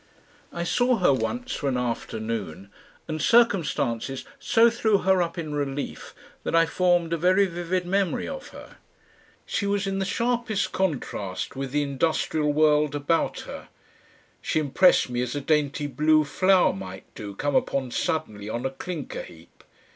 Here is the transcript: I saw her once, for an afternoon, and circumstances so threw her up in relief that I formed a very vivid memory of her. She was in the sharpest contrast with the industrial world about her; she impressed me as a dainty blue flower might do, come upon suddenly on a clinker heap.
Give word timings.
I 0.51 0.63
saw 0.63 0.97
her 0.97 1.13
once, 1.13 1.53
for 1.53 1.69
an 1.69 1.77
afternoon, 1.77 2.71
and 3.07 3.21
circumstances 3.21 4.25
so 4.39 4.67
threw 4.71 4.97
her 4.97 5.21
up 5.21 5.37
in 5.37 5.53
relief 5.53 6.15
that 6.43 6.55
I 6.55 6.65
formed 6.65 7.13
a 7.13 7.17
very 7.17 7.45
vivid 7.45 7.85
memory 7.85 8.27
of 8.27 8.47
her. 8.47 8.77
She 9.45 9.67
was 9.67 9.85
in 9.85 9.99
the 9.99 10.05
sharpest 10.05 10.71
contrast 10.71 11.55
with 11.55 11.69
the 11.71 11.83
industrial 11.83 12.51
world 12.51 12.95
about 12.95 13.41
her; 13.41 13.67
she 14.41 14.57
impressed 14.57 15.11
me 15.11 15.21
as 15.21 15.35
a 15.35 15.39
dainty 15.41 15.85
blue 15.85 16.23
flower 16.23 16.73
might 16.73 17.05
do, 17.13 17.35
come 17.35 17.55
upon 17.55 17.91
suddenly 17.91 18.49
on 18.49 18.65
a 18.65 18.71
clinker 18.71 19.21
heap. 19.21 19.63